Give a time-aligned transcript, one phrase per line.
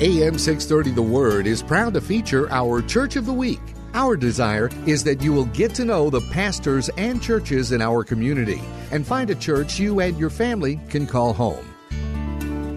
[0.00, 3.60] AM 630 The Word is proud to feature our Church of the Week.
[3.94, 8.04] Our desire is that you will get to know the pastors and churches in our
[8.04, 11.66] community and find a church you and your family can call home.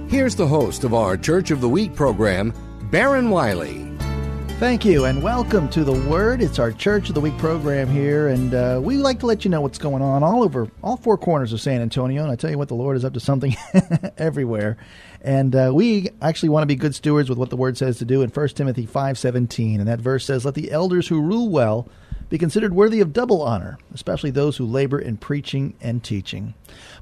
[0.09, 2.53] Here's the host of our Church of the Week program,
[2.89, 3.88] Baron Wiley.
[4.59, 6.41] Thank you, and welcome to the Word.
[6.41, 9.49] It's our Church of the Week program here, and uh, we like to let you
[9.49, 12.23] know what's going on all over, all four corners of San Antonio.
[12.23, 13.55] And I tell you what, the Lord is up to something
[14.17, 14.75] everywhere.
[15.21, 18.05] And uh, we actually want to be good stewards with what the Word says to
[18.05, 19.79] do in 1 Timothy 5.17.
[19.79, 21.87] And that verse says, Let the elders who rule well
[22.27, 26.53] be considered worthy of double honor, especially those who labor in preaching and teaching.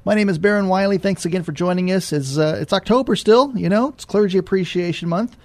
[0.04, 0.98] My name is Baron Wiley.
[0.98, 2.12] Thanks again for joining us.
[2.12, 5.36] It's, uh, it's October still, you know, it's Clergy Appreciation Month.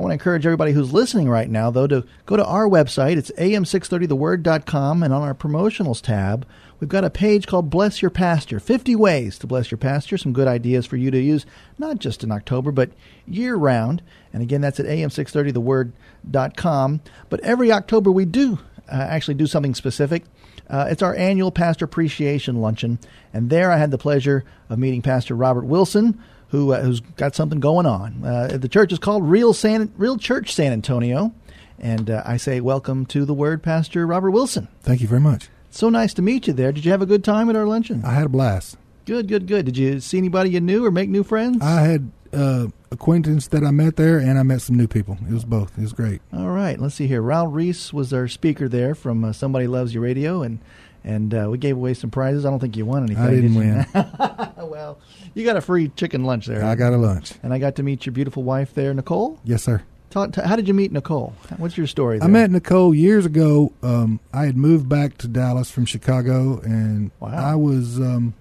[0.00, 3.18] I want to encourage everybody who's listening right now, though, to go to our website.
[3.18, 6.46] It's am630theword.com, and on our promotionals tab,
[6.78, 10.16] we've got a page called Bless Your Pastor 50 Ways to Bless Your Pastor.
[10.16, 11.44] Some good ideas for you to use,
[11.76, 12.92] not just in October, but
[13.26, 14.00] year round.
[14.32, 17.00] And again, that's at am630theword.com.
[17.28, 18.58] But every October, we do
[18.90, 20.24] uh, actually do something specific.
[20.70, 22.98] Uh, it's our annual Pastor Appreciation Luncheon,
[23.34, 26.18] and there I had the pleasure of meeting Pastor Robert Wilson
[26.50, 28.24] who uh, who's got something going on.
[28.24, 31.32] Uh, the church is called Real San Real Church San Antonio,
[31.78, 34.68] and uh, I say welcome to the Word, Pastor Robert Wilson.
[34.82, 35.48] Thank you very much.
[35.70, 36.72] So nice to meet you there.
[36.72, 38.04] Did you have a good time at our luncheon?
[38.04, 38.76] I had a blast.
[39.06, 39.64] Good, good, good.
[39.66, 41.62] Did you see anybody you knew or make new friends?
[41.62, 45.18] I had uh, acquaintance that I met there, and I met some new people.
[45.28, 45.76] It was both.
[45.78, 46.20] It was great.
[46.32, 47.22] All right, let's see here.
[47.22, 50.58] Raul Ries was our speaker there from uh, Somebody Loves You Radio, and
[51.04, 52.44] and uh, we gave away some prizes.
[52.44, 53.24] I don't think you won anything.
[53.24, 53.86] I didn't did win.
[54.68, 54.98] well,
[55.34, 56.64] you got a free chicken lunch there.
[56.64, 59.40] I got a lunch, and I got to meet your beautiful wife there, Nicole.
[59.44, 59.82] Yes, sir.
[60.10, 61.34] Talk, how did you meet Nicole?
[61.56, 62.18] What's your story?
[62.18, 62.28] There?
[62.28, 63.72] I met Nicole years ago.
[63.80, 67.28] Um, I had moved back to Dallas from Chicago, and wow.
[67.28, 68.34] I was um,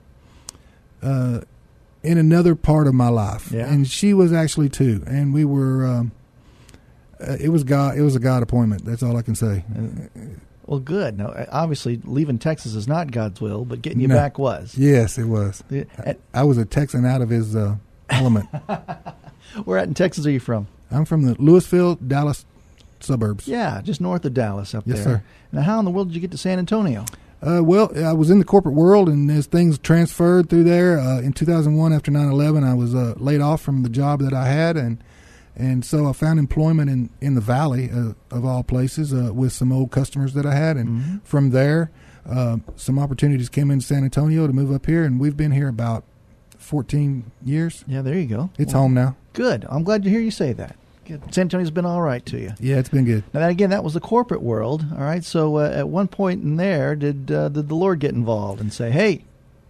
[1.04, 1.42] uh,
[2.02, 3.72] in another part of my life, yeah.
[3.72, 5.04] and she was actually too.
[5.06, 5.86] And we were.
[5.86, 6.12] Um,
[7.22, 7.98] uh, it was God.
[7.98, 8.86] It was a God appointment.
[8.86, 9.64] That's all I can say.
[10.70, 11.18] Well, good.
[11.18, 14.14] Now, obviously, leaving Texas is not God's will, but getting you no.
[14.14, 14.78] back was.
[14.78, 15.64] Yes, it was.
[15.72, 17.78] I, I was a Texan out of his uh,
[18.12, 18.50] element.
[19.66, 20.68] Where at in Texas are you from?
[20.92, 22.46] I'm from the Lewisville, Dallas
[23.00, 23.48] suburbs.
[23.48, 25.06] Yeah, just north of Dallas up yes, there.
[25.06, 25.24] sir.
[25.52, 27.04] Now, how in the world did you get to San Antonio?
[27.42, 31.20] Uh, well, I was in the corporate world, and as things transferred through there, uh,
[31.20, 34.78] in 2001, after 9/11, I was uh, laid off from the job that I had,
[34.78, 35.04] and
[35.60, 39.52] and so I found employment in in the valley uh, of all places uh, with
[39.52, 41.18] some old customers that I had, and mm-hmm.
[41.20, 41.92] from there,
[42.26, 45.68] uh, some opportunities came in San Antonio to move up here, and we've been here
[45.68, 46.06] about
[46.58, 47.84] 14 years.
[47.88, 48.50] Yeah, there you go.
[48.58, 49.18] It's well, home now.
[49.34, 49.66] Good.
[49.70, 50.76] I'm glad to hear you say that.
[51.06, 51.34] Good.
[51.34, 52.54] San Antonio's been all right to you.
[52.60, 53.24] Yeah, it's been good.
[53.34, 54.86] Now, that, again, that was the corporate world.
[54.92, 55.24] All right.
[55.24, 58.72] So, uh, at one point in there, did uh, did the Lord get involved and
[58.72, 59.26] say, "Hey"?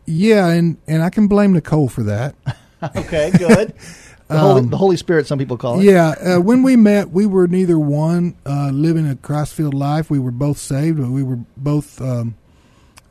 [0.05, 2.35] Yeah, and and I can blame Nicole for that.
[2.95, 3.73] okay, good.
[4.29, 5.83] The, um, Holy, the Holy Spirit, some people call it.
[5.83, 10.11] Yeah, uh, when we met, we were neither one uh, living a Christ-filled life.
[10.11, 12.35] We were both saved, but we were both um,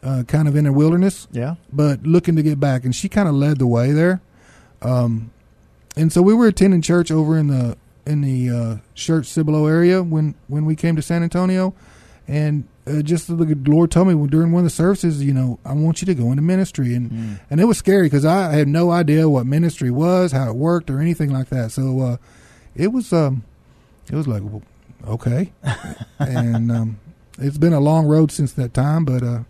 [0.03, 1.27] uh, kind of in a wilderness.
[1.33, 4.23] Yeah, but looking to get back, and she kind of led the way there.
[4.81, 5.33] Um,
[5.97, 10.03] and so we were attending church over in the in the uh, Schertz Cibolo area
[10.03, 11.75] when when we came to San Antonio,
[12.29, 15.73] and uh, just the Lord told me during one of the services, you know, I
[15.73, 17.41] want you to go into ministry, and mm.
[17.51, 20.91] and it was scary because I had no idea what ministry was, how it worked,
[20.91, 21.71] or anything like that.
[21.73, 22.17] So uh,
[22.75, 23.45] it was um,
[24.11, 24.63] it was like well,
[25.07, 25.53] okay,
[26.19, 27.01] and um,
[27.39, 29.41] it's been a long road since that time, but uh,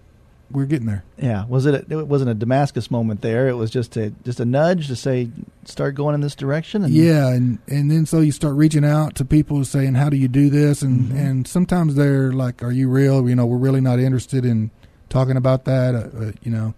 [0.51, 1.05] we're getting there.
[1.19, 1.75] Yeah, was it?
[1.75, 3.49] A, it wasn't a Damascus moment there.
[3.49, 5.31] It was just a just a nudge to say
[5.65, 6.85] start going in this direction.
[6.85, 10.17] And yeah, and and then so you start reaching out to people saying, "How do
[10.17, 11.17] you do this?" And mm-hmm.
[11.17, 14.71] and sometimes they're like, "Are you real?" You know, we're really not interested in
[15.09, 15.95] talking about that.
[15.95, 16.75] Uh, uh, you know,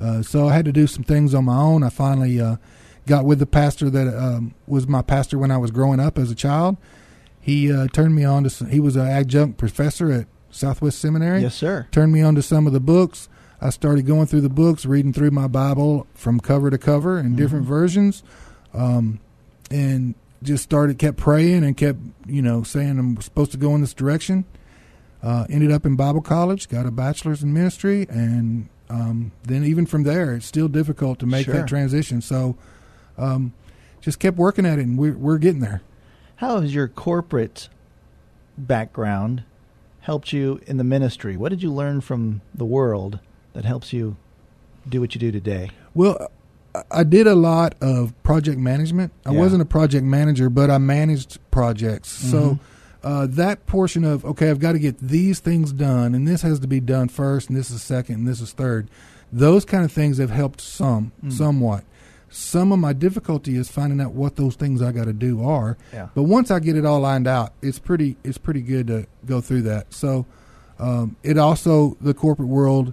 [0.00, 1.82] uh, so I had to do some things on my own.
[1.82, 2.56] I finally uh,
[3.06, 6.30] got with the pastor that um, was my pastor when I was growing up as
[6.30, 6.76] a child.
[7.40, 8.50] He uh, turned me on to.
[8.50, 11.42] Some, he was an adjunct professor at Southwest Seminary.
[11.42, 11.88] Yes, sir.
[11.90, 13.28] Turned me on to some of the books.
[13.60, 17.26] I started going through the books, reading through my Bible from cover to cover in
[17.26, 17.36] mm-hmm.
[17.36, 18.22] different versions,
[18.72, 19.20] um,
[19.70, 23.80] and just started kept praying and kept you know saying I'm supposed to go in
[23.80, 24.44] this direction.
[25.22, 29.86] Uh, ended up in Bible college, got a bachelor's in ministry, and um, then even
[29.86, 31.54] from there, it's still difficult to make sure.
[31.54, 32.20] that transition.
[32.20, 32.56] So,
[33.16, 33.54] um,
[34.02, 35.80] just kept working at it, and we're we're getting there.
[36.36, 37.70] How has your corporate
[38.58, 39.44] background
[40.04, 41.36] helped you in the ministry?
[41.36, 43.18] What did you learn from the world
[43.54, 44.16] that helps you
[44.88, 45.70] do what you do today?
[45.94, 46.30] Well,
[46.90, 49.12] I- did a lot of project management.
[49.24, 49.38] I Yeah.
[49.38, 52.08] wasn't a project manager, but I managed projects.
[52.10, 52.58] So Mhm.
[53.02, 56.58] uh, that portion of okay, I've got to get these things done, and this has
[56.60, 58.88] to be done first, and this is second, and this is third.
[59.32, 61.32] Those kind of things have helped some, Mm.
[61.32, 61.84] somewhat.
[62.34, 65.78] Some of my difficulty is finding out what those things I got to do are.
[65.92, 66.08] Yeah.
[66.14, 69.40] But once I get it all lined out, it's pretty it's pretty good to go
[69.40, 69.94] through that.
[69.94, 70.26] So
[70.80, 72.92] um, it also the corporate world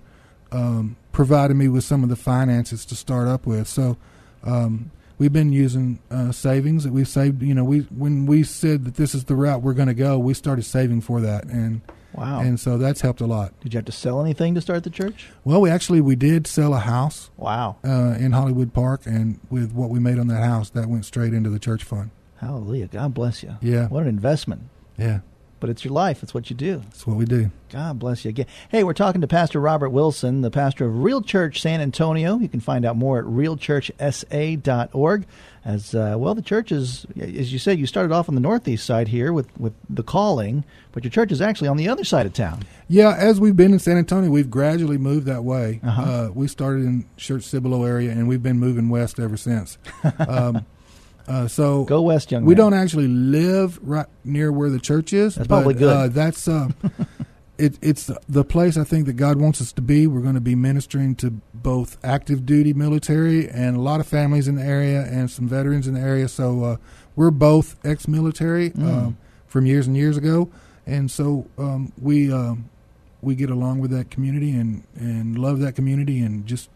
[0.52, 3.68] um, provided me with some of the finances to start up with.
[3.68, 3.98] So
[4.44, 7.42] um, we've been using uh, savings that we saved.
[7.42, 10.20] You know, we when we said that this is the route we're going to go,
[10.20, 11.82] we started saving for that, and
[12.13, 12.42] Wow.
[12.42, 13.54] and so that's helped a lot.
[13.62, 15.30] did you have to sell anything to start the church?
[15.46, 17.78] Well, we actually we did sell a house Wow.
[17.86, 21.34] uh, in Hollywood Park, and with what we made on that house, that went straight
[21.34, 22.12] into the church fund.
[22.38, 22.88] Hallelujah.
[22.88, 23.56] God bless you.
[23.62, 23.88] Yeah.
[23.88, 24.63] What an investment.
[24.98, 25.19] Yeah,
[25.62, 26.24] But it's your life.
[26.24, 26.80] It's what you do.
[26.80, 27.52] that's what we do.
[27.69, 28.48] God bless you again.
[28.69, 32.40] Hey, we're talking to Pastor Robert Wilson, the pastor of Real Church San Antonio.
[32.40, 35.25] You can find out more at realchurchsa.org.
[35.63, 38.84] As uh, well, the church is, as you said, you started off on the northeast
[38.84, 42.25] side here with, with the calling, but your church is actually on the other side
[42.25, 42.64] of town.
[42.88, 45.80] Yeah, as we've been in San Antonio, we've gradually moved that way.
[45.84, 46.02] Uh-huh.
[46.02, 49.78] Uh, we started in Schertz Cibolo area, and we've been moving west ever since.
[50.28, 50.66] um,
[51.27, 52.57] uh, so Go west, young we man.
[52.57, 55.35] don't actually live right near where the church is.
[55.35, 55.89] That's but, probably good.
[55.95, 56.69] Uh, that's uh,
[57.57, 60.07] it, it's the place I think that God wants us to be.
[60.07, 64.47] We're going to be ministering to both active duty military and a lot of families
[64.47, 66.27] in the area and some veterans in the area.
[66.27, 66.77] So uh,
[67.15, 68.88] we're both ex-military Mm.
[68.88, 70.50] um, from years and years ago,
[70.88, 72.69] and so um, we um,
[73.21, 76.69] we get along with that community and and love that community and just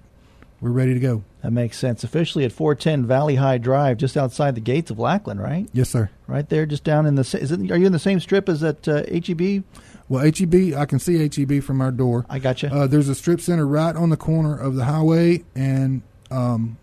[0.65, 1.23] we're ready to go.
[1.43, 2.03] That makes sense.
[2.03, 5.69] Officially at 410 Valley High Drive, just outside the gates of Lackland, right?
[5.73, 6.09] Yes, sir.
[6.25, 7.21] Right there, just down in the.
[7.21, 9.63] Is it, are you in the same strip as at uh, HEB?
[10.09, 12.25] Well, HEB, I can see HEB from our door.
[12.31, 12.69] I got you.
[12.69, 16.01] Uh, there's a strip center right on the corner of the highway and
[16.31, 16.79] um,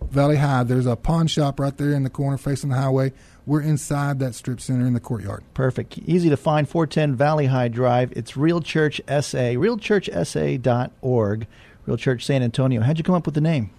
[0.00, 0.62] Valley High.
[0.62, 3.12] There's a pawn shop right there in the corner facing the highway.
[3.46, 5.42] We're inside that strip center in the courtyard.
[5.54, 5.98] Perfect.
[5.98, 6.68] Easy to find.
[6.68, 8.12] 410 Valley High Drive.
[8.12, 9.56] It's Real Church SA.
[9.56, 11.48] RealChurchSA.org.
[11.86, 12.80] Real Church San Antonio.
[12.80, 13.70] How'd you come up with the name?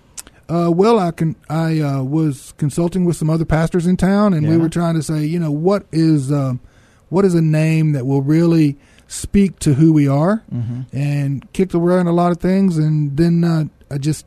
[0.48, 1.36] Uh, well, I can.
[1.50, 5.02] I uh, was consulting with some other pastors in town, and we were trying to
[5.02, 6.60] say, you know, what is um,
[7.10, 10.82] what is a name that will really speak to who we are, Mm-hmm.
[10.96, 14.26] and kicked around a lot of things, and then uh, I just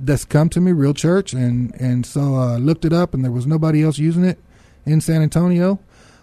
[0.00, 3.32] that's come to me, Real Church, and and so I looked it up, and there
[3.32, 4.38] was nobody else using it
[4.86, 5.80] in San Antonio,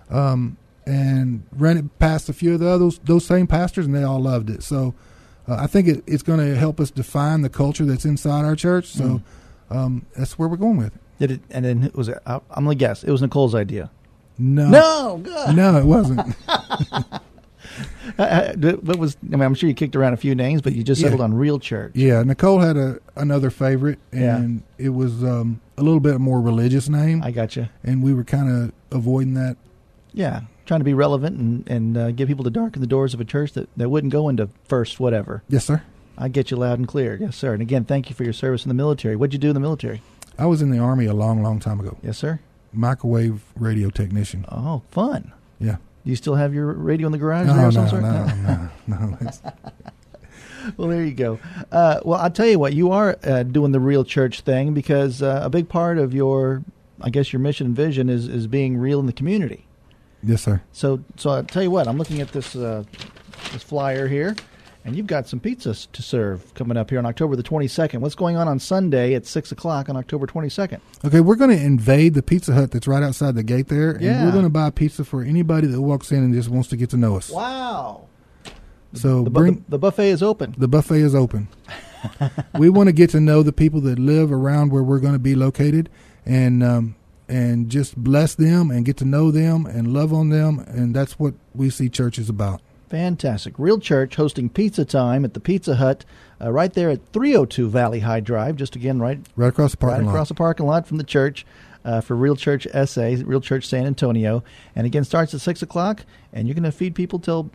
[0.09, 0.57] um,
[0.87, 4.19] and ran it past a few of the others, those same pastors, and they all
[4.21, 4.63] loved it.
[4.63, 4.95] So.
[5.47, 8.55] Uh, I think it, it's going to help us define the culture that's inside our
[8.55, 8.87] church.
[8.87, 9.21] So
[9.69, 11.01] um, that's where we're going with it.
[11.19, 11.41] Did it?
[11.51, 12.09] And then it was.
[12.09, 13.03] it- I'm gonna guess.
[13.03, 13.89] It was Nicole's idea.
[14.37, 15.55] No, No, God.
[15.55, 16.35] no, it wasn't.
[18.17, 19.17] What was?
[19.23, 21.05] I mean, I'm sure you kicked around a few names, but you just Yeah.
[21.07, 21.91] settled on Real Church.
[21.95, 24.37] yeah, Nicole had a another favorite, Yeah.
[24.37, 27.67] and it was um, a little bit more religious name, I got you.
[27.83, 29.57] and we were kind of avoiding that.
[30.13, 33.21] Yeah, trying to be relevant and and uh, get people to darken the doors of
[33.21, 35.43] a church that, that wouldn't go into first whatever.
[35.49, 35.83] Yes, sir.
[36.17, 37.17] I get you loud and clear.
[37.19, 37.53] Yes, sir.
[37.53, 39.15] And again, thank you for your service in the military.
[39.15, 40.01] What'd you do in the military?
[40.37, 41.97] I was in the army a long, long time ago.
[42.01, 42.39] Yes, sir.
[42.73, 44.45] Microwave radio technician.
[44.49, 45.33] Oh, fun.
[45.59, 45.77] Yeah.
[46.03, 47.47] Do you still have your radio in the garage?
[47.47, 49.29] No, no, no, no, no,
[50.77, 51.39] Well, there you go.
[51.71, 55.21] Uh, well, I'll tell you what, you are uh, doing the real church thing because
[55.21, 56.63] uh, a big part of your,
[57.01, 59.65] I guess, your mission and vision is, is being real in the community.
[60.25, 60.61] Yes, sir.
[60.71, 62.83] So, so I'll tell you what, I'm looking at this uh,
[63.53, 64.35] this flyer here,
[64.83, 67.99] and you've got some pizzas to serve coming up here on October the 22nd.
[67.99, 70.79] What's going on on Sunday at 6 o'clock on October 22nd?
[71.05, 74.01] Okay, we're going to invade the Pizza Hut that's right outside the gate there, and
[74.01, 74.25] Yeah.
[74.25, 76.89] we're going to buy pizza for anybody that walks in and just wants to get
[76.91, 77.29] to know us.
[77.29, 78.07] Wow.
[78.93, 80.55] So The, bu- bring the, the buffet is open.
[80.57, 81.49] The buffet is open.
[82.57, 85.19] we want to get to know the people that live around where we're going to
[85.19, 85.89] be located,
[86.25, 86.95] and um,
[87.27, 91.17] and just bless them and get to know them and love on them, and that's
[91.19, 92.61] what we see church is about.
[92.89, 93.55] Fantastic.
[93.57, 96.05] Real Church hosting pizza time at the Pizza Hut
[96.39, 99.99] uh, right there at 302 Valley High Drive, just again right Right across the parking
[99.99, 100.11] right lot.
[100.11, 101.45] across the parking lot from the church
[101.83, 104.43] uh, for Real Church SA, Real Church San Antonio.
[104.75, 107.49] And again, starts at 6 o'clock, and you're going to feed people till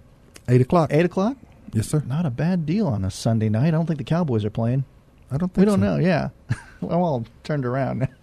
[0.49, 0.93] Eight o'clock.
[0.93, 1.37] 8 o'clock?
[1.73, 2.03] Yes, sir.
[2.07, 3.69] Not a bad deal on a Sunday night.
[3.69, 4.85] I don't think the Cowboys are playing.
[5.31, 5.95] I don't think We don't so.
[5.95, 6.31] know, yeah.
[6.81, 8.09] well, all turned around.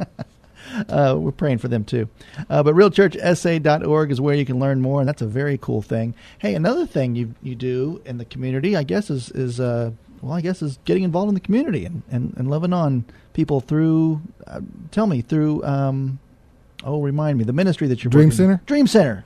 [0.89, 2.09] uh, we're praying for them too.
[2.49, 6.13] Uh, but realchurchsa.org is where you can learn more, and that's a very cool thing.
[6.39, 10.33] Hey, another thing you you do in the community, I guess, is is uh, well,
[10.33, 14.21] I guess is getting involved in the community and, and, and loving on people through.
[14.47, 16.19] Uh, tell me through um,
[16.83, 18.61] Oh, remind me the ministry that you're Dream working- Center?
[18.65, 19.25] Dream Center.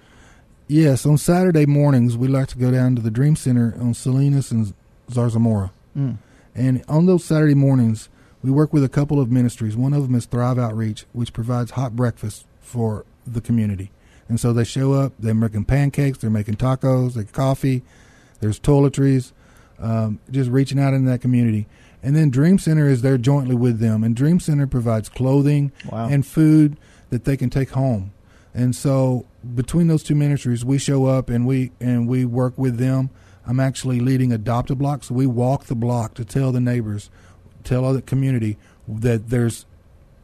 [0.67, 4.51] Yes, on Saturday mornings we like to go down to the Dream Center on Salinas
[4.51, 4.74] and
[5.12, 5.71] Zarzamora.
[5.98, 6.17] Mm.
[6.55, 8.07] And on those Saturday mornings,
[8.43, 9.75] we work with a couple of ministries.
[9.77, 13.91] One of them is Thrive Outreach, which provides hot breakfast for the community.
[14.27, 17.83] And so they show up, they're making pancakes, they're making tacos, they're coffee,
[18.39, 19.31] there's toiletries,
[19.79, 21.67] um, just reaching out in that community.
[22.01, 24.03] And then Dream Center is there jointly with them.
[24.03, 26.07] And Dream Center provides clothing Wow.
[26.10, 26.77] and food
[27.10, 28.12] that they can take home.
[28.53, 32.77] And so between those two ministries, we show up and we and we work with
[32.77, 33.10] them.
[33.45, 37.10] I'm actually leading adopt a block, so we walk the block to tell the neighbors,
[37.63, 39.65] tell other community that there's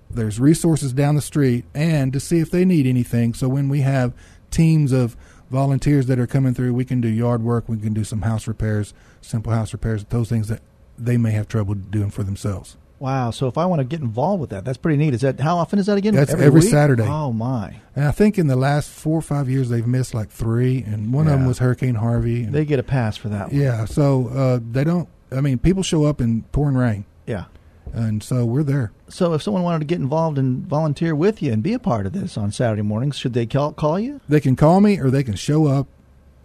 [0.09, 3.33] there's resources down the street and to see if they need anything.
[3.33, 4.13] So when we have
[4.51, 5.17] teams of
[5.51, 8.47] volunteers that are coming through, we can do yard work, we can do some house
[8.47, 10.61] repairs, simple house repairs, those things that
[10.97, 12.77] they may have trouble doing for themselves.
[12.99, 13.29] Wow.
[13.31, 15.13] So if I want to get involved with that, that's pretty neat.
[15.13, 16.15] Is that how often is that again?
[16.15, 16.69] That's every week?
[16.69, 17.03] Saturday.
[17.05, 17.75] Oh my!
[17.95, 21.13] And I think in the last four or five years they've missed like three, and
[21.13, 22.43] one of them was Hurricane Harvey.
[22.43, 23.51] And They get a pass for that.
[23.51, 23.61] One.
[23.61, 25.07] yeah, so uh, they don't.
[25.31, 27.45] I mean, people show up in pouring rain, Yeah.
[27.93, 28.91] and so we're there.
[29.09, 32.05] So if someone wanted to get involved and volunteer with you and be a part
[32.05, 34.19] of this on Saturday mornings, should they call call you?
[34.27, 35.87] They can call me, or they can show up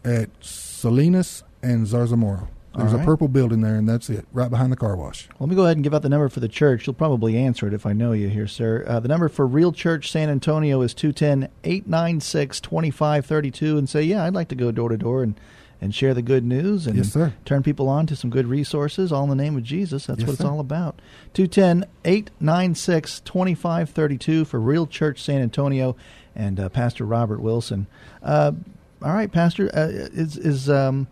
[0.04, 2.48] at Salinas and Zarzamora.
[2.76, 5.28] There's All a purple building there, and that's it, right behind the car wash.
[5.38, 6.86] Let me go ahead and give out the number for the church.
[6.86, 8.82] You'll probably answer it if I know you here, sir.
[8.88, 14.24] Uh, the number for Real Church San Antonio is 210 896 2532 and say, Yeah,
[14.24, 15.38] I'd like to go door to door and
[15.82, 19.24] and share the good news and Yes, turn people on to some good resources, all
[19.24, 20.06] in the name of Jesus.
[20.06, 20.48] That's Yes, what it's sir.
[20.48, 21.02] all about.
[21.34, 25.96] 210 896 2532 for Real Church San Antonio
[26.36, 27.86] and uh, Pastor Robert Wilson.
[28.22, 28.52] Uh,
[29.02, 31.08] all right, Pastor, uh, is is um,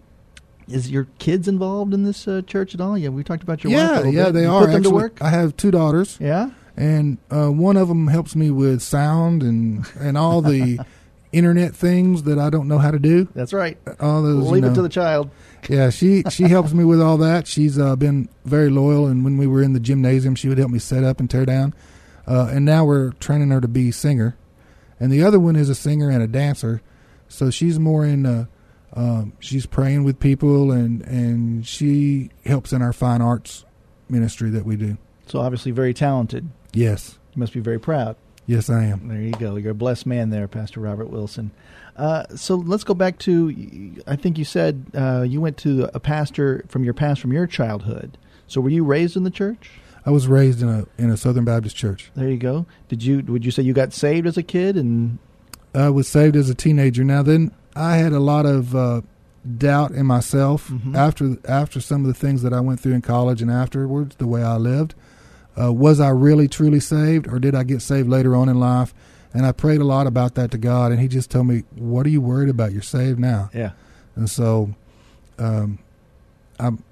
[0.68, 2.96] is your kids involved in this uh, church at all?
[2.96, 4.04] Yeah, we talked about your wife.
[4.04, 4.34] a yeah, yeah, bit.
[4.34, 4.60] they You are.
[4.60, 5.20] Put them actually, to work.
[5.20, 6.50] I have two daughters, Yeah.
[6.76, 10.78] and uh, one of them helps me with sound and and all the
[11.32, 13.28] internet things that I don't know how to do.
[13.34, 13.78] That's right.
[14.00, 14.74] All those, you Leave it know.
[14.74, 15.30] to the child.
[15.68, 17.46] Yeah, she she helps me with all that.
[17.46, 20.70] She's uh, been very loyal, and when we were in the gymnasium, she would help
[20.70, 21.74] me set up and tear down.
[22.26, 24.36] Uh, and now we're training her to be singer,
[24.98, 26.80] and the other one is a singer and a dancer.
[27.28, 28.26] So she's more in.
[28.26, 28.46] Uh,
[28.92, 33.64] um, she's praying with people, and and she helps in our fine arts
[34.08, 34.98] ministry that we do.
[35.26, 36.48] So obviously very talented.
[36.72, 38.16] Yes, You must be very proud.
[38.50, 39.08] Yes, I am.
[39.08, 39.56] There you go.
[39.56, 41.50] You're a blessed man there, Pastor Robert Wilson.
[41.96, 43.94] Uh, so let's go back to.
[44.06, 47.46] I think you said uh, you went to a pastor from your past from your
[47.46, 48.16] childhood.
[48.46, 49.70] So were you raised in the church?
[50.06, 52.10] I was raised in a in a Southern Baptist church.
[52.14, 52.66] There you go.
[52.88, 53.20] Did you?
[53.28, 54.76] Would you say you got saved as a kid?
[54.76, 55.18] And
[55.74, 57.04] I was saved as a teenager.
[57.04, 59.02] Now then, I had a lot of uh,
[59.58, 60.96] doubt in myself Mhm.
[60.96, 64.26] after after some of the things that I went through in college and afterwards, the
[64.26, 64.94] way I lived.
[65.58, 68.94] Uh, was I really truly saved, or did I get saved later on in life?
[69.32, 72.04] And I prayed a lot about that to God, and He just told me, "What
[72.06, 72.72] are you worried about?
[72.72, 73.72] You're saved now." yeah,
[74.16, 74.74] And so,
[75.38, 75.78] um,
[76.58, 76.82] I'm,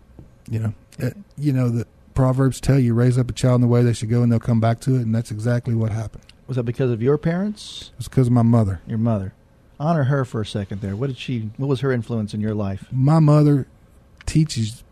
[0.51, 3.67] you know, uh, you know the Proverbs tell you, raise up a child in the
[3.69, 6.23] way they should go, and they'll come back to it, and that's exactly what happened.
[6.47, 8.81] was that because of your parents, It's because of my mother.
[8.87, 9.35] your mother?
[9.81, 10.97] Honor her for a second there.
[10.97, 11.51] What did she?
[11.57, 12.87] What was her influence in your life?
[12.91, 13.67] my mother
[14.27, 14.83] teaches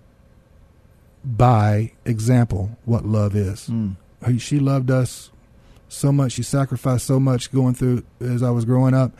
[1.26, 3.68] by example what love is.
[3.68, 3.96] Mm.
[4.38, 5.30] She loved us
[5.88, 6.32] so much.
[6.32, 9.12] She sacrificed so much going through as I was growing up.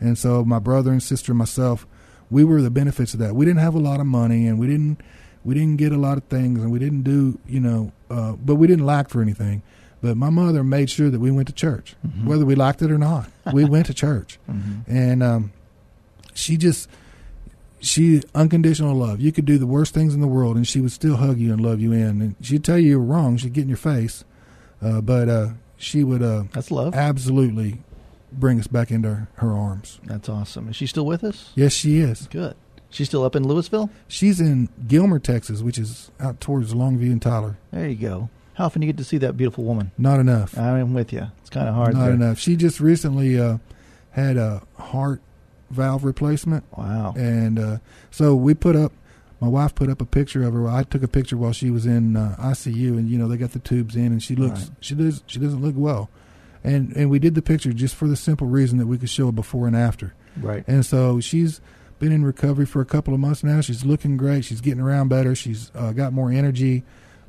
[0.00, 1.86] And so my brother and sister and myself,
[2.30, 3.34] we were the benefits of that.
[3.36, 5.00] We didn't have a lot of money and we didn't
[5.44, 8.54] we didn't get a lot of things and we didn't do, you know, uh, but
[8.56, 9.62] we didn't lack for anything.
[10.00, 12.24] But my mother made sure that we went to church, Mhm.
[12.26, 13.28] whether we liked it or not.
[13.52, 14.82] we went to church Mhm.
[14.86, 15.52] and um,
[16.34, 16.88] she just
[17.82, 19.20] she unconditional love.
[19.20, 21.52] You could do the worst things in the world, and she would still hug you
[21.52, 22.22] and love you in.
[22.22, 23.36] And she'd tell you you were wrong.
[23.36, 24.24] She'd get in your face,
[24.80, 26.94] uh, but uh, she would uh, That's love.
[26.94, 27.82] absolutely
[28.32, 30.00] bring us back into her arms.
[30.04, 30.68] That's awesome.
[30.68, 31.50] Is she still with us?
[31.54, 32.28] Yes, she is.
[32.28, 32.54] Good.
[32.88, 33.90] She's still up in Lewisville.
[34.06, 37.56] She's in Gilmer, Texas, which is out towards Longview and Tyler.
[37.72, 38.28] There you go.
[38.54, 39.92] How often do you get to see that beautiful woman?
[39.96, 40.56] Not enough.
[40.58, 41.26] I'm with you.
[41.40, 41.94] It's kind of hard.
[41.94, 42.12] Not there.
[42.14, 42.38] enough.
[42.38, 43.58] She just recently uh,
[44.10, 45.22] had a heart
[45.72, 46.64] valve replacement.
[46.76, 47.14] Wow.
[47.16, 47.78] And uh,
[48.10, 48.92] so we put up,
[49.40, 50.68] my wife put up a picture of her.
[50.68, 53.52] I took a picture while she was in uh, ICU, and you know they got
[53.52, 54.70] the tubes in, and she looks, Right.
[54.80, 56.10] she does, she doesn't look well,
[56.62, 59.28] and and we did the picture just for the simple reason that we could show
[59.28, 60.14] a before and after.
[60.40, 60.64] Right.
[60.68, 61.60] And so she's
[61.98, 63.60] been in recovery for a couple of months now.
[63.60, 64.44] She's looking great.
[64.44, 65.34] She's getting around better.
[65.34, 66.84] She's uh, got more energy,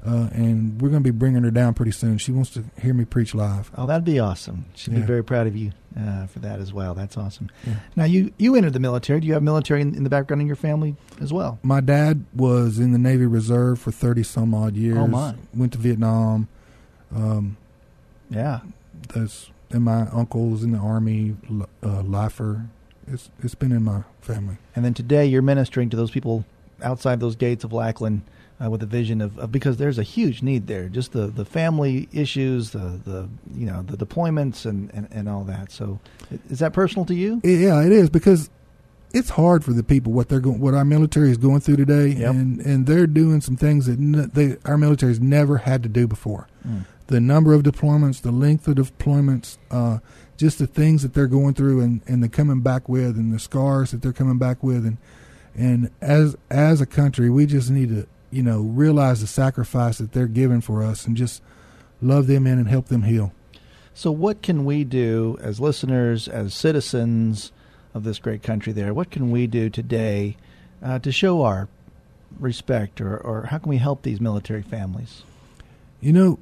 [0.06, 2.18] uh, and we're going to be bringing her down pretty soon.
[2.18, 3.72] She wants to hear me preach live.
[3.78, 4.66] Oh, that'd be awesome.
[4.76, 6.94] She'd be very proud of you uh, for that as well.
[6.94, 7.50] That's awesome.
[7.66, 7.76] Yeah.
[7.96, 9.20] Now, you you entered the military.
[9.22, 11.60] Do you have military in, in the background in your family as well?
[11.64, 14.98] My dad was in the Navy Reserve for thirty some odd years.
[14.98, 15.36] Oh, my.
[15.56, 16.48] Went to Vietnam.
[17.16, 17.58] Um,
[18.30, 18.60] Yeah.
[19.14, 21.36] that's and my uncles in the army,
[21.82, 22.66] uh, lifer.
[23.08, 24.58] It's it's been in my family.
[24.76, 26.46] And then today you're ministering to those people
[26.82, 28.22] outside those gates of Lackland
[28.64, 30.88] uh, with a vision of, of, because there's a huge need there.
[30.90, 35.44] Just the, the family issues, the the you know the deployments and, and, and all
[35.46, 35.72] that.
[35.72, 36.00] So
[36.50, 37.42] is that personal to you?
[37.44, 38.50] Yeah, it is because
[39.14, 42.08] it's hard for the people what they're going, what our military is going through today,
[42.08, 42.32] yep.
[42.32, 46.08] and and they're doing some things that n- they our military's never had to do
[46.08, 46.48] before.
[46.68, 46.86] Mm.
[47.08, 50.00] The number of deployments, the length of deployments, uh,
[50.38, 53.40] just the things that they're going through, and and they're coming back with, and the
[53.40, 54.98] scars that they're coming back with, and
[55.56, 60.12] and as as a country, we just need to you know realize the sacrifice that
[60.12, 61.42] they're giving for us, and just
[62.02, 63.34] love them in and help them heal.
[63.94, 67.52] So, what can we do as listeners, as citizens
[67.94, 68.74] of this great country?
[68.74, 70.36] There, what can we do today
[70.82, 71.70] uh, to show our
[72.40, 75.24] respect, or, or how can we help these military families?
[76.02, 76.40] You know,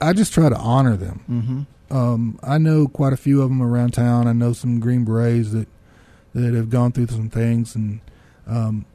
[0.00, 1.66] I just try to honor them.
[1.90, 1.96] Mm-hmm.
[1.96, 4.26] Um, I know quite a few of them around town.
[4.26, 5.68] I know some Green Berets that
[6.32, 8.00] that have gone through some things, and
[8.46, 8.86] um,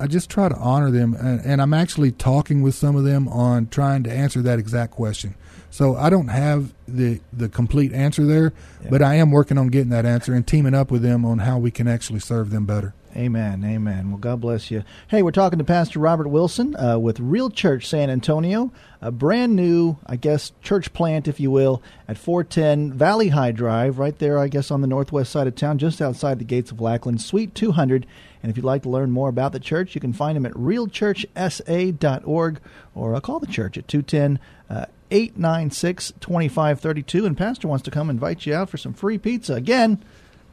[0.00, 1.14] I just try to honor them.
[1.14, 4.92] And, and, I'm actually talking with some of them on trying to answer that exact
[4.92, 5.34] question.
[5.70, 8.52] So I don't have the the complete answer there,
[8.82, 8.90] yeah.
[8.90, 11.58] but I am working on getting that answer and teaming up with them on how
[11.58, 12.94] we can actually serve them better.
[13.18, 13.64] Amen.
[13.64, 14.10] Amen.
[14.10, 14.84] Well, God bless you.
[15.08, 18.70] Hey, we're talking to Pastor Robert Wilson uh, with Real Church San Antonio,
[19.02, 23.98] a brand new, I guess, church plant, if you will, at 410 Valley High Drive,
[23.98, 26.80] right there, I guess, on the northwest side of town, just outside the gates of
[26.80, 28.06] Lackland, Suite 200.
[28.40, 30.52] And if you'd like to learn more about the church, you can find them at
[30.52, 32.60] realchurchsa.org
[32.94, 34.38] or uh, call the church at 210
[34.70, 37.26] uh, 896 2532.
[37.26, 39.54] And Pastor wants to come invite you out for some free pizza.
[39.54, 40.04] Again,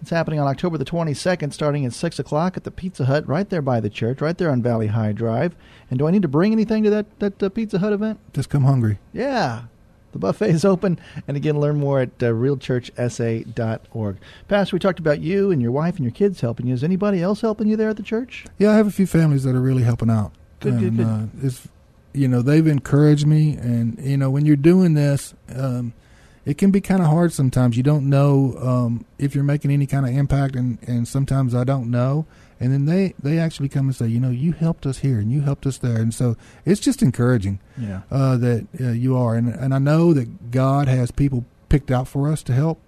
[0.06, 3.50] it's happening on October the 22nd, starting at 6 o'clock at the Pizza Hut right
[3.50, 5.56] there by the church, right there on Valley High Drive.
[5.90, 8.20] And do I need to bring anything to that, that uh, Pizza Hut event?
[8.32, 9.00] Just come hungry.
[9.14, 9.64] Yeah.
[10.12, 11.00] The buffet is open.
[11.28, 14.18] And again, learn more at uh, realchurchsa.org.
[14.48, 16.76] Pastor, we talked about you and your wife and your kids helping you.
[16.76, 18.46] Is anybody else helping you there at the church?
[18.60, 20.34] Yeah, I have a few families that are really helping out.
[20.60, 21.08] Good, and, good, good.
[21.08, 21.68] Uh, it's,
[22.14, 23.56] you know, they've encouraged me.
[23.56, 25.94] And, you know, when you're doing this, um,–
[26.46, 27.76] it can be kind of hard sometimes.
[27.76, 31.64] You don't know um, if you're making any kind of impact, and, and sometimes I
[31.64, 32.26] don't know.
[32.60, 35.32] And then they, they actually come and say, you know, you helped us here and
[35.32, 38.02] you helped us there, and so it's just encouraging yeah.
[38.10, 39.36] uh, that uh, you are.
[39.36, 42.80] And and I know that God has people picked out for us to help.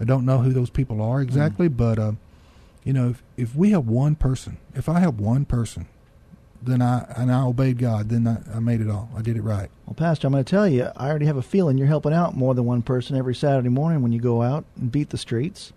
[0.00, 1.76] I don't know who those people are exactly, mm.
[1.76, 2.12] but uh,
[2.82, 5.86] you know, if if we have one person, if I have one person
[6.66, 8.08] then I and I obeyed God.
[8.08, 9.08] Then I, I, made it all.
[9.16, 9.70] I did it right.
[9.86, 12.36] Well, Pastor, I'm going to tell you, I already have a feeling you're helping out
[12.36, 15.72] more than one person every Saturday morning when you go out and beat the streets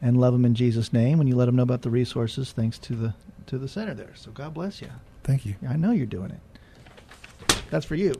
[0.00, 1.18] and love them in Jesus' name.
[1.18, 3.14] When you let them know about the resources, thanks to the
[3.46, 4.12] to the center there.
[4.14, 4.88] So God bless you.
[5.24, 5.54] Thank you.
[5.68, 6.40] I know you're doing it.
[7.70, 8.14] That's for you.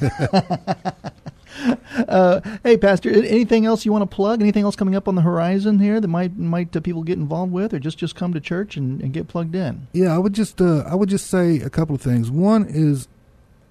[2.08, 4.40] uh, hey, Pastor, anything else you want to plug?
[4.40, 7.52] Anything else coming up on the horizon here that might might uh, people get involved
[7.52, 9.86] with, or just just come to church and, and get plugged in?
[9.92, 12.30] Yeah, I would just uh, I would just say a couple of things.
[12.30, 13.08] One is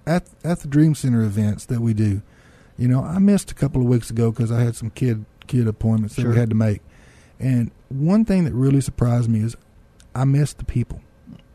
[0.06, 2.22] at at the Dream Center events that we do.
[2.78, 5.68] You know, I missed a couple of weeks ago because I had some kid kid
[5.68, 6.24] appointments sure.
[6.24, 6.80] that we had to make,
[7.38, 9.56] and one thing that really surprised me is
[10.14, 11.00] I missed the people.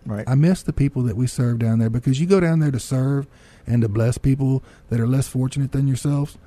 [0.05, 0.27] Right.
[0.27, 2.79] I miss the people that we serve down there because you go down there to
[2.79, 3.27] serve
[3.69, 6.37] and to bless people that are less fortunate than yourselves.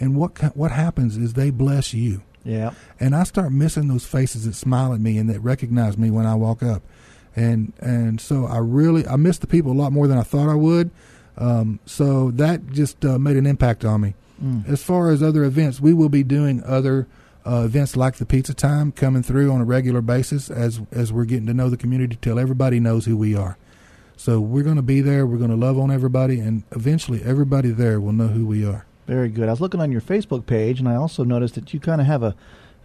[0.00, 2.22] And what what happens is they bless you.
[2.44, 2.72] Yeah.
[2.98, 6.26] And I start missing those faces that smile at me and that recognize me when
[6.26, 6.82] I walk up.
[7.36, 10.50] And and so I really I miss the people a lot more than I thought
[10.50, 10.90] I would.
[11.38, 14.14] Um, so that just uh, made an impact on me.
[14.42, 14.68] Mm.
[14.68, 17.06] As far as other events, we will be doing other
[17.46, 21.24] uh, events like the Pizza Time coming through on a regular basis as as we're
[21.24, 23.56] getting to know the community till everybody knows who we are.
[24.22, 25.26] So we're going to be there.
[25.26, 28.86] We're going to love on everybody, and eventually everybody there will know who we are.
[29.08, 29.48] Very good.
[29.48, 32.06] I was looking on your Facebook page, and I also noticed that you kind of
[32.06, 32.36] have a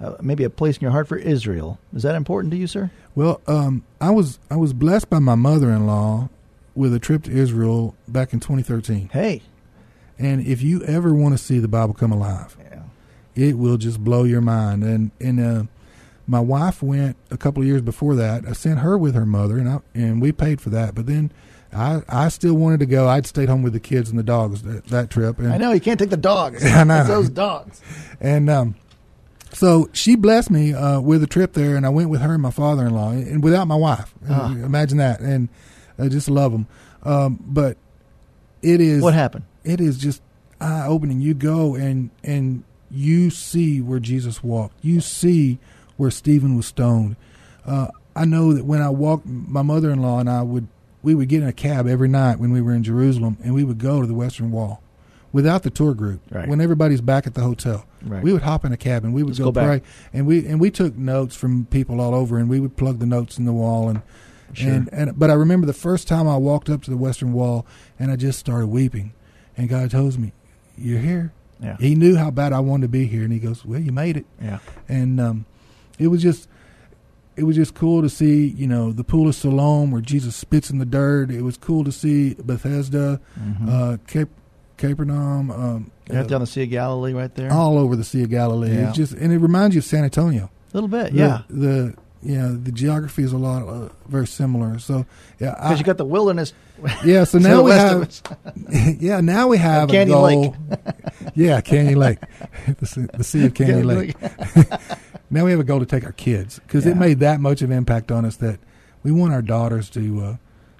[0.01, 1.77] uh, maybe a place in your heart for Israel.
[1.93, 2.89] Is that important to you, sir?
[3.13, 6.27] Well, um, I was I was blessed by my mother-in-law
[6.73, 9.09] with a trip to Israel back in 2013.
[9.13, 9.43] Hey,
[10.17, 12.81] and if you ever want to see the Bible come alive, yeah.
[13.35, 14.83] it will just blow your mind.
[14.83, 15.63] And and uh,
[16.27, 18.45] my wife went a couple of years before that.
[18.45, 20.93] I sent her with her mother, and I, and we paid for that.
[20.93, 21.31] But then
[21.73, 23.07] I I still wanted to go.
[23.07, 25.39] I'd stayed home with the kids and the dogs that, that trip.
[25.39, 26.63] And I know you can't take the dogs.
[26.73, 27.81] I know it's those dogs.
[28.19, 28.75] And um,
[29.53, 32.41] so she blessed me uh, with a trip there, and I went with her and
[32.41, 34.13] my father-in-law, and without my wife.
[34.27, 34.53] Uh-huh.
[34.53, 35.47] Imagine that, and
[35.97, 36.67] I just love them.
[37.03, 37.77] Um, but
[38.61, 39.45] it is what happened.
[39.63, 40.21] It is just
[40.59, 41.21] eye opening.
[41.21, 44.75] You go and and you see where Jesus walked.
[44.83, 45.59] You see
[45.97, 47.15] where Stephen was stoned.
[47.65, 50.67] Uh, I know that when I walked, my mother in law and I would
[51.03, 53.63] we would get in a cab every night when we were in Jerusalem, and we
[53.63, 54.81] would go to the Western Wall
[55.31, 56.47] without the tour group right.
[56.47, 57.85] when everybody's back at the hotel.
[58.01, 58.23] Right.
[58.23, 59.81] We would hop in a cab and we would Let's go, go pray,
[60.13, 63.05] and we and we took notes from people all over, and we would plug the
[63.05, 64.01] notes in the wall, and
[64.53, 64.71] Sure.
[64.71, 65.19] and and.
[65.19, 67.65] But I remember the first time I walked up to the Western Wall,
[67.99, 69.13] and I just started weeping,
[69.57, 70.31] and God told me,
[70.77, 71.75] "You're here." Yeah.
[71.79, 74.15] He knew how bad I wanted to be here, and he goes, "Well, you made
[74.15, 74.59] it." Yeah.
[74.87, 75.45] and um,
[75.97, 76.47] it was just
[77.35, 80.69] it was just cool to see you know the pool of Siloam where Jesus spits
[80.69, 81.29] in the dirt.
[81.31, 83.69] It was cool to see Bethesda, Mhm.
[83.69, 84.29] uh, Cape
[84.77, 87.51] Capernaum, um, Right uh, down the Sea of Galilee, right there.
[87.51, 88.73] all over the Sea of Galilee.
[88.73, 88.89] Yeah.
[88.89, 90.49] It's just and it reminds you of San Antonio.
[90.73, 91.41] a little bit, The- yeah.
[91.49, 94.79] the yeah the geography is a lot uh, very similar.
[94.79, 95.05] So
[95.39, 96.53] yeah, Because you got the wilderness.
[97.05, 97.23] yeah.
[97.23, 98.21] So now we have
[98.99, 100.53] yeah now we have Canyon a Lake.
[101.35, 102.19] yeah, Canyon Lake,
[102.79, 104.15] the, sea- the Sea of Canyon Lake.
[105.29, 106.91] Now we have a goal to take our kids because Yeah.
[106.91, 108.59] it made that much of an impact on us that
[109.03, 110.35] we want our daughters to uh,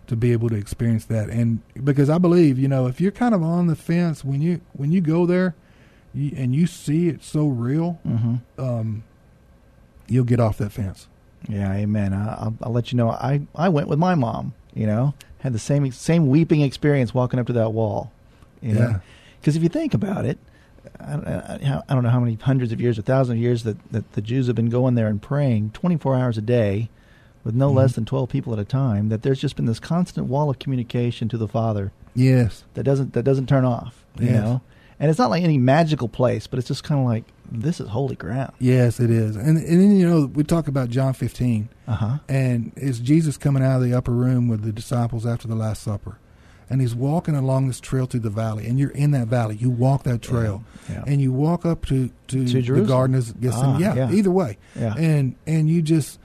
[0.07, 3.35] to be able to experience that and because I believe you know if you're kind
[3.35, 5.55] of on the fence when you when you go there
[6.13, 9.03] you, and you see it so real hmm um,
[10.07, 11.07] you'll get off that fence
[11.49, 12.13] Yeah, amen.
[12.13, 13.09] I, I'll, I'll let you know.
[13.11, 14.53] I, I went with my mom.
[14.73, 18.11] You know, had the same same weeping experience walking up to that wall.
[18.61, 18.99] You Yeah.
[19.39, 20.37] because if you think about it,
[20.99, 24.21] I, don't know how many hundreds of years or thousands of years that, that the
[24.21, 26.89] Jews have been going there and praying 24 hours a day,
[27.43, 27.77] with no Mm-hmm.
[27.77, 29.09] less than 12 people at a time.
[29.09, 33.13] That there's just been this constant wall of communication to the Father yes that doesn't
[33.13, 34.03] that doesn't turn off.
[34.19, 34.43] You Yes.
[34.43, 34.61] know,
[34.99, 37.87] and it's not like any magical place, but it's just kind of like this is
[37.89, 38.51] holy ground.
[38.59, 42.17] yes it is and and then you know we talk about John 15 Uh huh.
[42.27, 45.81] and it's Jesus coming out of the upper room with the disciples after the Last
[45.83, 46.17] Supper.
[46.69, 49.55] And he's walking along this trail through the valley, and you're in that valley.
[49.55, 51.03] You walk that trail, Yeah.
[51.07, 52.81] and you walk up to to, To the.
[52.81, 53.75] Garden of Gethsemane.
[53.75, 54.11] Ah, yeah, yeah.
[54.11, 54.57] either way.
[54.75, 54.93] Yeah.
[54.97, 56.19] And and you just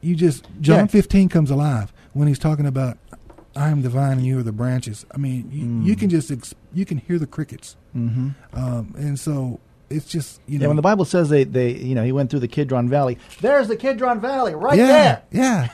[0.00, 0.86] you just John Yeah.
[0.86, 2.96] 15 comes alive when he's talking about
[3.56, 5.04] I am the vine and you are the branches.
[5.12, 5.84] I mean, you, Mm.
[5.84, 8.28] you can just ex- you can hear the crickets, Mm-hmm.
[8.52, 9.58] um, and so
[9.90, 12.30] it's just you know Yeah, when the Bible says they, they, you know, he went
[12.30, 13.18] through the Kidron Valley.
[13.40, 15.70] There's the Kidron Valley right yeah, yeah,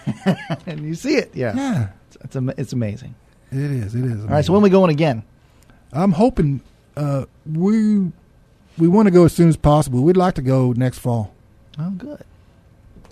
[0.66, 1.30] and you see it.
[1.34, 1.88] Yeah, yeah.
[2.08, 3.16] It's, it's, am- it's amazing.
[3.52, 3.94] It is.
[3.94, 4.22] It is.
[4.24, 5.22] All right, so when we going again?
[5.92, 6.60] I'm hoping
[6.96, 8.10] uh, we
[8.78, 10.02] we want to go as soon as possible.
[10.02, 11.32] We'd like to go next fall.
[11.78, 12.24] Oh, good.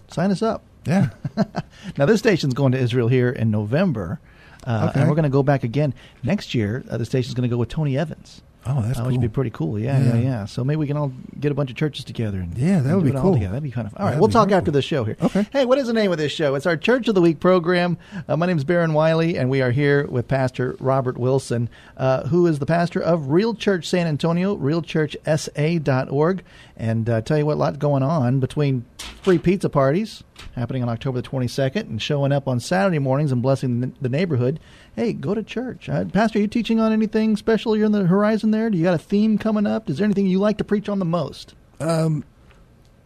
[0.09, 0.63] Sign us up.
[0.87, 1.11] Yeah.
[1.99, 4.21] Now this station's going to Israel here in November,
[4.67, 5.01] uh, Okay.
[5.01, 6.85] and we're going to go back again next year.
[6.89, 8.41] Uh, the station's going to go with Tony Evans.
[8.65, 9.07] Oh, that's uh, cool.
[9.07, 9.79] Which would be pretty cool.
[9.79, 10.21] Yeah, yeah, Yeah.
[10.21, 12.39] yeah, So maybe we can all get a bunch of churches together.
[12.39, 13.35] And, Yeah, that would be cool.
[13.35, 14.19] That'd be kind of all right.
[14.19, 14.75] We'll talk very after cool.
[14.75, 15.17] the show here.
[15.21, 15.47] Okay.
[15.53, 16.55] Hey, what is the name of this show?
[16.55, 17.99] It's our Church of the Week program.
[18.29, 22.29] Uh, my name is Baron Wiley, and we are here with Pastor Robert Wilson, uh,
[22.29, 26.45] who is the pastor of Real Church San Antonio, realchurchsa.org.
[26.77, 28.85] And uh, tell you what, a lot going on between
[29.23, 33.43] free pizza parties happening on October the 22nd and showing up on Saturday mornings and
[33.43, 34.61] blessing the neighborhood.
[34.95, 35.89] Hey, go to church.
[35.89, 37.77] Uh, Pastor, are you teaching on anything special?
[37.77, 38.69] You're on the horizon there?
[38.69, 39.89] Do you got a theme coming up?
[39.89, 41.55] Is there anything you like to preach on the most?
[41.81, 42.25] Um,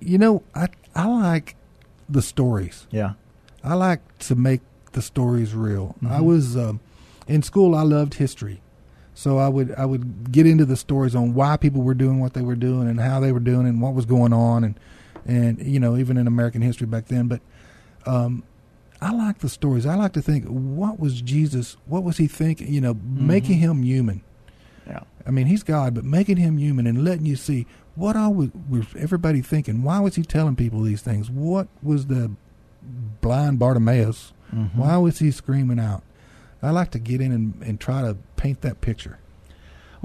[0.00, 1.54] you know, I I like
[2.08, 2.86] the stories.
[2.90, 3.12] Yeah.
[3.62, 4.60] I like to make
[4.92, 5.94] the stories real.
[6.02, 6.24] I Mhm.
[6.24, 6.80] was um,
[7.28, 7.74] in school.
[7.74, 8.60] I loved history,
[9.14, 12.34] so I would I would get into the stories on why people were doing what
[12.34, 14.74] they were doing and how they were doing and what was going on and
[15.24, 17.28] and you know even in American history back then.
[17.28, 17.40] But
[18.06, 18.42] um,
[19.00, 19.84] I like the stories.
[19.86, 21.76] I like to think what was Jesus?
[21.86, 22.72] What was he thinking?
[22.72, 24.22] You know, making him human.
[24.86, 25.00] Yeah.
[25.26, 28.50] I mean, he's God, but making him human and letting you see what all was,
[28.68, 29.82] was everybody thinking.
[29.82, 31.30] Why was he telling people these things?
[31.30, 32.30] What was the
[33.20, 34.32] blind Bartimaeus?
[34.54, 34.76] Mhm.
[34.76, 36.02] Why was he screaming out?
[36.62, 39.18] I like to get in and, and try to paint that picture.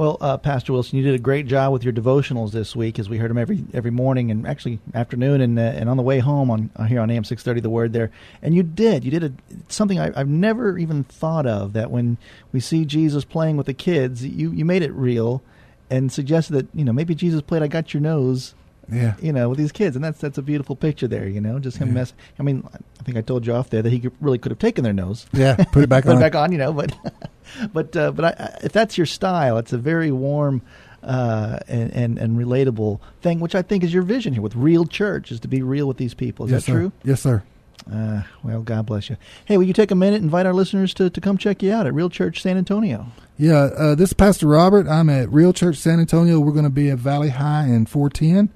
[0.02, 3.08] Well, uh, Pastor Wilson, you did a great job with your devotionals this week, as
[3.08, 6.18] we heard them every every morning and actually afternoon and uh, and on the way
[6.18, 7.60] home on uh, here on AM six thirty.
[7.60, 8.10] The word there,
[8.42, 9.32] and you did you did a,
[9.68, 11.74] something I, I've never even thought of.
[11.74, 12.18] That when
[12.52, 15.44] we see Jesus playing with the kids, you you made it real,
[15.92, 18.56] and suggested that you know maybe Jesus played "I Got Your Nose."
[18.92, 19.16] Yeah.
[19.22, 21.28] You know, with these kids, and that's that's a beautiful picture there.
[21.28, 21.94] You know, just him Yeah.
[21.96, 22.14] mess.
[22.40, 24.60] I mean, I think I told you off there that he could, really could have
[24.60, 26.18] taken their nose Yeah, put it back put on.
[26.18, 26.74] it back on, you know.
[26.74, 26.96] But
[27.74, 30.62] but uh, but I, if that's your style, it's a very warm
[31.04, 34.86] uh, and, and and relatable thing, which I think is your vision here with real
[34.86, 36.46] church is to be real with these people.
[36.46, 36.78] Is yes, that sir.
[36.80, 36.92] true?
[37.04, 37.44] Yes, sir.
[37.92, 39.18] Uh, well, God bless you.
[39.46, 41.74] Hey, will you take a minute and invite our listeners to, to come check you
[41.74, 43.08] out at Real Church San Antonio?
[43.40, 44.88] Yeah, uh, this is Pastor Robert.
[44.88, 46.40] I'm at Real Church San Antonio.
[46.40, 48.50] We're going to be at Valley High in 410,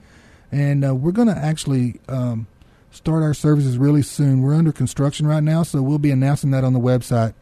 [0.52, 2.48] and uh, we're going to actually um,
[2.92, 4.42] start our services really soon.
[4.42, 7.34] We're under construction right now, so we'll be announcing that on the website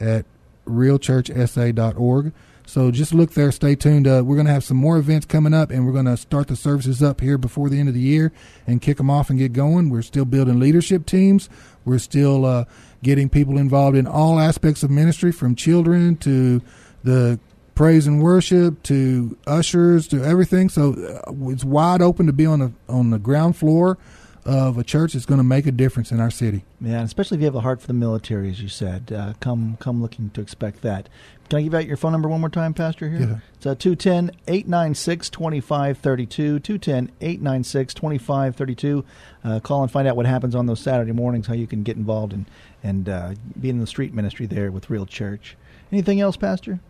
[0.00, 0.26] at
[0.66, 2.32] realchurchsa.org.
[2.66, 3.50] So just look there.
[3.50, 4.06] Stay tuned.
[4.06, 6.48] Uh, we're going to have some more events coming up, and we're going to start
[6.48, 8.30] the services up here before the end of the year
[8.66, 9.88] and kick them off and get going.
[9.88, 11.48] We're still building leadership teams.
[11.86, 12.66] We're still uh,
[13.02, 16.60] getting people involved in all aspects of ministry, from children to
[17.02, 17.40] the
[17.78, 20.68] praise and worship to ushers to everything.
[20.68, 23.98] So uh, it's wide open to be on the on the ground floor
[24.44, 26.64] of a church that's going to make a difference in our city.
[26.80, 29.12] Yeah, especially if you have a heart for the military, as you said.
[29.12, 31.08] Uh, come come looking to expect that.
[31.48, 33.08] Can I give out your phone number one more time, Pastor?
[33.08, 33.20] Here?
[33.20, 33.38] Yeah.
[33.54, 36.58] It's uh, 210 896 2532.
[36.58, 39.04] 210 896 2532.
[39.44, 41.96] Uh, call and find out what happens on those Saturday mornings, how you can get
[41.96, 42.46] involved and,
[42.82, 45.56] and uh, be in the street ministry there with Real Church.
[45.92, 46.80] Anything else, Pastor?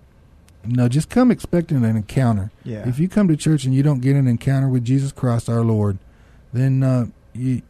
[0.69, 2.51] No, just come expecting an encounter.
[2.65, 2.87] Yeah.
[2.89, 5.63] If you come to church and you don't get an encounter with Jesus Christ our
[5.63, 5.99] Lord,
[6.53, 7.63] then uh, you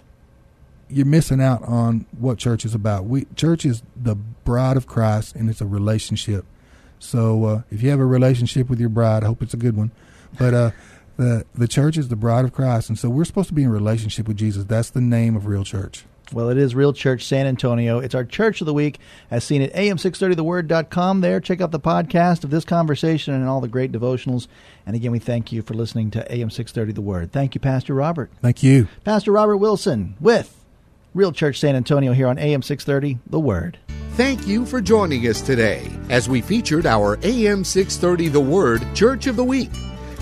[0.91, 3.05] you're missing out on what church is about.
[3.05, 6.45] We church is the bride of Christ, and it's a relationship.
[6.99, 9.77] So uh, if you have a relationship with your bride, I hope it's a good
[9.77, 9.93] one.
[10.39, 10.71] But uh,
[11.17, 13.71] the the church is the bride of Christ, and so we're supposed to be in
[13.71, 14.65] relationship with Jesus.
[14.65, 16.05] That's the name of real church.
[16.33, 18.01] Well, it is Real Church San Antonio.
[18.01, 18.99] It's our church of the week,
[19.31, 21.23] as seen at am630theword.com.
[21.23, 24.47] There, check out the podcast of this conversation and all the great devotionals.
[24.85, 27.33] And again, we thank you for listening to AM630 The Word.
[27.33, 28.31] Thank you, Pastor Robert.
[28.43, 28.89] Thank you.
[29.05, 30.55] Pastor Robert Wilson with
[31.15, 33.79] Real Church San Antonio here on AM630 The Word.
[34.13, 39.27] Thank you for joining us today as we featured our AM 630 The Word Church
[39.27, 39.71] of the Week.